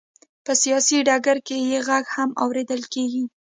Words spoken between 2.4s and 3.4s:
اورېدل کېږي.